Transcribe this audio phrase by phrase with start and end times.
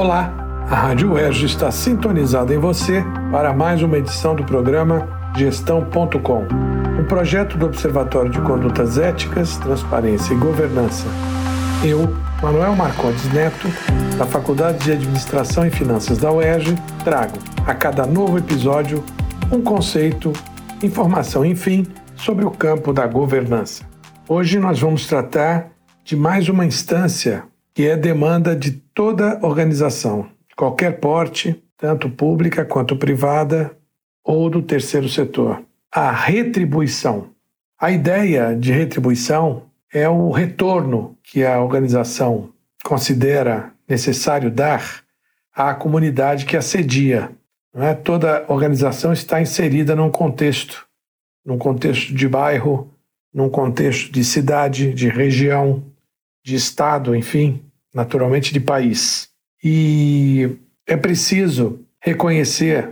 [0.00, 0.32] Olá,
[0.66, 6.46] a Rádio UERJ está sintonizada em você para mais uma edição do programa Gestão.com,
[6.98, 11.04] um projeto do Observatório de Condutas Éticas, Transparência e Governança.
[11.84, 13.68] Eu, Manuel Marcondes Neto,
[14.16, 17.36] da Faculdade de Administração e Finanças da UERJ, trago
[17.66, 19.04] a cada novo episódio
[19.52, 20.32] um conceito,
[20.82, 21.86] informação, enfim,
[22.16, 23.84] sobre o campo da governança.
[24.26, 25.66] Hoje nós vamos tratar
[26.02, 27.49] de mais uma instância
[27.80, 33.74] que é demanda de toda organização, qualquer porte, tanto pública quanto privada
[34.22, 35.64] ou do terceiro setor.
[35.90, 37.30] A retribuição.
[37.80, 42.50] A ideia de retribuição é o retorno que a organização
[42.84, 45.02] considera necessário dar
[45.50, 47.30] à comunidade que assedia.
[47.72, 47.94] Não é?
[47.94, 50.86] Toda organização está inserida num contexto,
[51.42, 52.92] num contexto de bairro,
[53.32, 55.82] num contexto de cidade, de região,
[56.44, 57.62] de estado, enfim,
[57.94, 59.28] naturalmente de país.
[59.62, 62.90] E é preciso reconhecer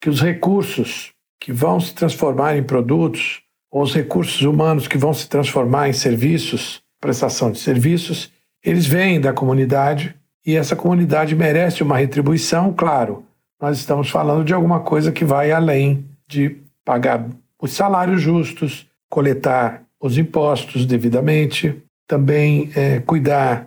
[0.00, 5.12] que os recursos que vão se transformar em produtos, ou os recursos humanos que vão
[5.12, 8.30] se transformar em serviços, prestação de serviços,
[8.64, 10.14] eles vêm da comunidade
[10.46, 13.24] e essa comunidade merece uma retribuição, claro.
[13.60, 17.26] Nós estamos falando de alguma coisa que vai além de pagar
[17.60, 23.66] os salários justos, coletar os impostos devidamente, também é, cuidar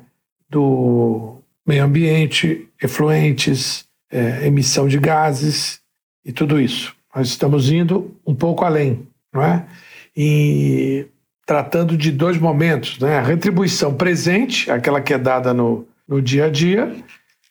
[0.50, 5.82] do meio ambiente, efluentes, é, emissão de gases
[6.24, 6.96] e tudo isso.
[7.14, 9.66] Nós estamos indo um pouco além, não é?
[10.16, 11.08] E
[11.46, 13.18] tratando de dois momentos, né?
[13.18, 16.96] A retribuição presente, aquela que é dada no, no dia a dia,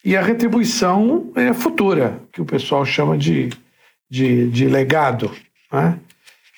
[0.05, 3.51] e a retribuição é, futura, que o pessoal chama de,
[4.09, 5.35] de, de legado.
[5.73, 5.99] Né?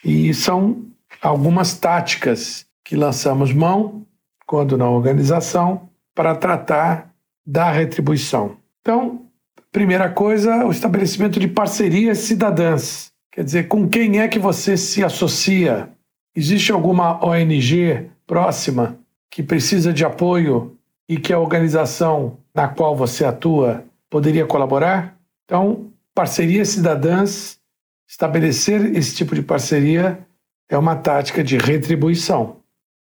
[0.05, 0.85] E são
[1.23, 4.07] algumas táticas que lançamos mão
[4.47, 7.15] quando na organização para tratar
[7.47, 8.57] da retribuição.
[8.81, 9.27] Então,
[9.71, 13.13] primeira coisa, o estabelecimento de parcerias cidadãs.
[13.31, 15.91] Quer dizer, com quem é que você se associa?
[16.35, 18.99] Existe alguma ONG próxima
[19.31, 20.77] que precisa de apoio
[21.09, 25.17] e que a organização na qual você atua poderia colaborar?
[25.45, 27.61] Então, parcerias cidadãs,
[28.09, 30.27] estabelecer esse tipo de parceria
[30.69, 32.57] é uma tática de retribuição.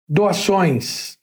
[0.10, 1.15] Doações.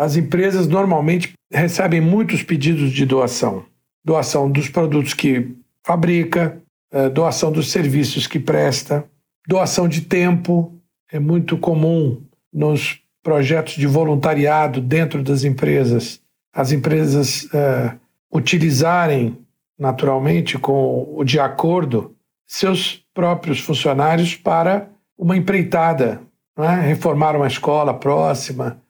[0.00, 3.66] As empresas normalmente recebem muitos pedidos de doação.
[4.02, 6.58] Doação dos produtos que fabrica,
[6.90, 9.04] eh, doação dos serviços que presta,
[9.46, 10.74] doação de tempo.
[11.12, 16.18] É muito comum nos projetos de voluntariado dentro das empresas,
[16.50, 17.94] as empresas uh,
[18.32, 19.36] utilizarem
[19.78, 24.88] naturalmente com o de acordo seus próprios funcionários para
[25.18, 26.22] uma empreitada,
[26.56, 26.86] é?
[26.86, 28.80] reformar uma escola próxima,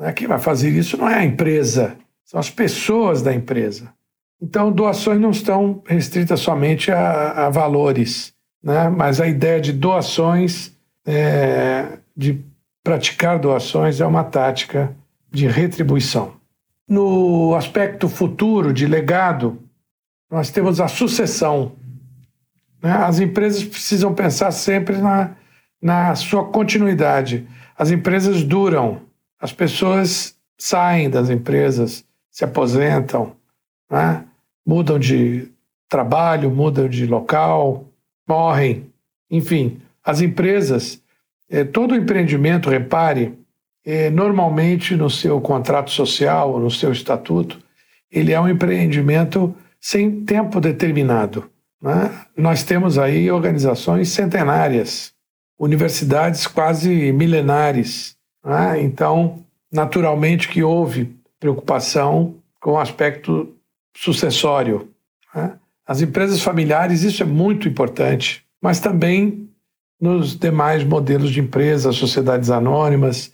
[0.00, 0.12] né?
[0.14, 3.92] Quem vai fazer isso não é a empresa, são as pessoas da empresa.
[4.42, 8.88] Então, doações não estão restritas somente a, a valores, né?
[8.88, 10.74] mas a ideia de doações,
[11.06, 12.42] é, de
[12.82, 14.96] praticar doações, é uma tática
[15.30, 16.32] de retribuição.
[16.88, 19.60] No aspecto futuro, de legado,
[20.30, 21.72] nós temos a sucessão.
[22.82, 22.90] Né?
[22.90, 25.32] As empresas precisam pensar sempre na,
[25.82, 27.46] na sua continuidade.
[27.76, 29.02] As empresas duram,
[29.40, 33.34] as pessoas saem das empresas, se aposentam,
[33.90, 34.24] né?
[34.66, 35.48] mudam de
[35.88, 37.86] trabalho, mudam de local,
[38.28, 38.92] morrem.
[39.30, 41.02] Enfim, as empresas,
[41.48, 43.38] eh, todo empreendimento, repare,
[43.84, 47.58] eh, normalmente no seu contrato social, no seu estatuto,
[48.10, 51.50] ele é um empreendimento sem tempo determinado.
[51.80, 52.10] Né?
[52.36, 55.12] Nós temos aí organizações centenárias,
[55.58, 58.82] universidades quase milenares, né?
[58.82, 63.54] Então, naturalmente que houve preocupação com o aspecto
[63.96, 64.88] sucessório.
[65.34, 65.52] Né?
[65.86, 69.48] As empresas familiares, isso é muito importante, mas também
[70.00, 73.32] nos demais modelos de empresas, sociedades anônimas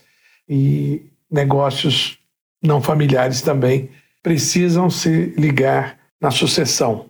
[0.48, 2.18] e negócios
[2.62, 3.90] não familiares também
[4.22, 7.06] precisam se ligar na sucessão.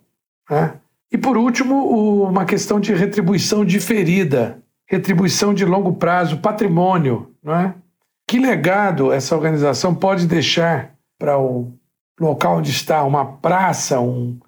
[0.51, 0.75] Né?
[1.11, 7.31] E por último, uma questão de retribuição diferida, retribuição de longo prazo, patrimônio.
[7.43, 7.75] Não é?
[8.27, 11.73] Que legado essa organização pode deixar para o
[12.21, 14.39] local onde está uma praça, um,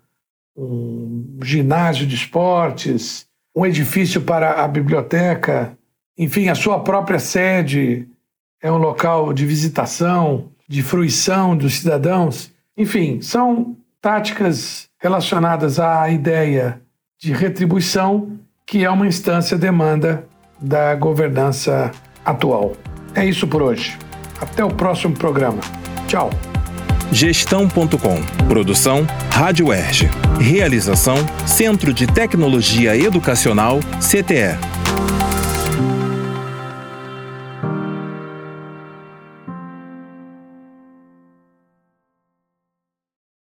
[0.56, 5.78] um ginásio de esportes, um edifício para a biblioteca,
[6.18, 8.08] enfim, a sua própria sede
[8.60, 12.52] é um local de visitação, de fruição dos cidadãos.
[12.76, 16.82] Enfim, são táticas relacionadas à ideia
[17.20, 18.36] de retribuição,
[18.66, 20.26] que é uma instância demanda
[20.60, 21.92] da governança
[22.24, 22.72] atual.
[23.18, 23.96] É isso por hoje.
[24.40, 25.58] Até o próximo programa.
[26.06, 26.30] Tchau.
[27.10, 28.22] gestão.com.
[28.46, 30.08] Produção Rádio Erge.
[30.40, 31.16] Realização
[31.46, 34.67] Centro de Tecnologia Educacional CTE.